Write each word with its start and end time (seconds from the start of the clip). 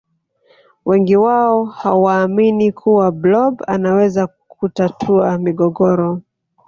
wengi 0.85 1.15
wao 1.15 1.63
hawaamini 1.65 2.71
kuwa 2.71 3.11
blob 3.11 3.61
anaweza 3.67 4.27
kutatua 4.27 5.37
migogoro 5.37 6.21